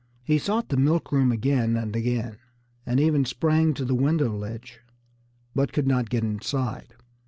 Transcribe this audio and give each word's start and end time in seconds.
He 0.23 0.39
sought 0.39 0.69
the 0.69 0.77
milk 0.77 1.11
room 1.11 1.31
again 1.31 1.75
and 1.77 1.95
again, 1.95 2.39
and 2.87 2.99
even 2.99 3.23
sprang 3.23 3.75
to 3.75 3.85
the 3.85 3.93
window 3.93 4.35
ledge, 4.35 4.79
but 5.53 5.73
could 5.73 5.85
not 5.85 6.09
get 6.09 6.23
inside. 6.23 6.95